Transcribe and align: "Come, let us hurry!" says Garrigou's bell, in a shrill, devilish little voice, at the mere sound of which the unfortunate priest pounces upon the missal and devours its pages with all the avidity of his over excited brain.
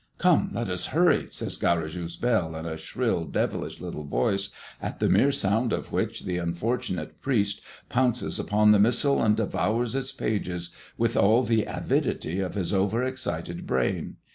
"Come, 0.17 0.49
let 0.55 0.67
us 0.67 0.87
hurry!" 0.87 1.27
says 1.29 1.57
Garrigou's 1.57 2.15
bell, 2.17 2.55
in 2.55 2.65
a 2.65 2.75
shrill, 2.75 3.23
devilish 3.25 3.79
little 3.79 4.03
voice, 4.05 4.49
at 4.81 4.99
the 4.99 5.07
mere 5.07 5.31
sound 5.31 5.71
of 5.71 5.91
which 5.91 6.23
the 6.23 6.37
unfortunate 6.39 7.21
priest 7.21 7.61
pounces 7.87 8.39
upon 8.39 8.71
the 8.71 8.79
missal 8.79 9.21
and 9.21 9.37
devours 9.37 9.93
its 9.93 10.11
pages 10.11 10.71
with 10.97 11.15
all 11.15 11.43
the 11.43 11.65
avidity 11.65 12.39
of 12.39 12.55
his 12.55 12.73
over 12.73 13.03
excited 13.03 13.67
brain. 13.67 14.15